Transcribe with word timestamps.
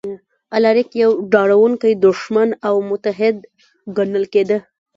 الاریک 0.55 0.89
یو 1.03 1.11
ډاروونکی 1.33 1.93
دښمن 2.05 2.49
او 2.69 2.75
متحد 2.89 3.37
ګڼل 3.97 4.25
کېده 4.33 4.57